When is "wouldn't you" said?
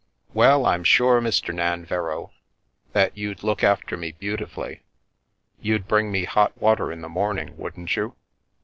7.55-8.15